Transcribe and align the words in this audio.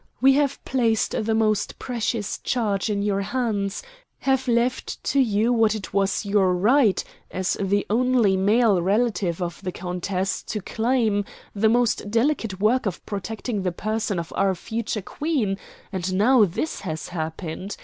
We 0.19 0.33
have 0.33 0.65
placed 0.65 1.11
the 1.11 1.35
most 1.35 1.77
precious 1.77 2.39
charge 2.39 2.89
in 2.89 3.03
your 3.03 3.21
hands, 3.21 3.83
have 4.21 4.47
left 4.47 5.03
to 5.03 5.19
you 5.19 5.53
what 5.53 5.75
it 5.75 5.93
was 5.93 6.25
your 6.25 6.55
right, 6.55 7.03
as 7.29 7.53
the 7.61 7.85
only 7.87 8.35
male 8.35 8.81
relative 8.81 9.43
of 9.43 9.61
the 9.61 9.71
countess, 9.71 10.41
to 10.41 10.59
claim, 10.59 11.23
the 11.53 11.69
most 11.69 12.09
delicate 12.09 12.59
work 12.59 12.87
of 12.87 13.05
protecting 13.05 13.61
the 13.61 13.71
person 13.71 14.17
of 14.17 14.33
our 14.35 14.55
future 14.55 15.03
Queen; 15.03 15.59
and 15.91 16.15
now 16.15 16.45
this 16.45 16.79
has 16.79 17.09
happened. 17.09 17.77